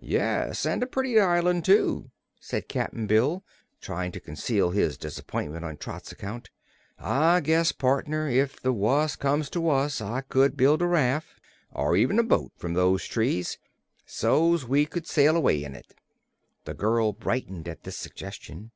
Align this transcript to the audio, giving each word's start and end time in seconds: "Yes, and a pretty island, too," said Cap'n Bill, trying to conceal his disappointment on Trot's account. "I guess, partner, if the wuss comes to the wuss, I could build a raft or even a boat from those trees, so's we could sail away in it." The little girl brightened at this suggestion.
"Yes, 0.00 0.66
and 0.66 0.82
a 0.82 0.86
pretty 0.88 1.20
island, 1.20 1.64
too," 1.64 2.10
said 2.40 2.68
Cap'n 2.68 3.06
Bill, 3.06 3.44
trying 3.80 4.10
to 4.10 4.18
conceal 4.18 4.70
his 4.72 4.98
disappointment 4.98 5.64
on 5.64 5.76
Trot's 5.76 6.10
account. 6.10 6.50
"I 6.98 7.38
guess, 7.38 7.70
partner, 7.70 8.28
if 8.28 8.60
the 8.60 8.72
wuss 8.72 9.14
comes 9.14 9.48
to 9.50 9.60
the 9.60 9.64
wuss, 9.64 10.00
I 10.00 10.22
could 10.22 10.56
build 10.56 10.82
a 10.82 10.86
raft 10.88 11.38
or 11.72 11.94
even 11.96 12.18
a 12.18 12.24
boat 12.24 12.50
from 12.56 12.74
those 12.74 13.04
trees, 13.04 13.58
so's 14.04 14.64
we 14.66 14.86
could 14.86 15.06
sail 15.06 15.36
away 15.36 15.62
in 15.62 15.76
it." 15.76 15.94
The 16.64 16.72
little 16.72 16.80
girl 16.80 17.12
brightened 17.12 17.68
at 17.68 17.84
this 17.84 17.96
suggestion. 17.96 18.72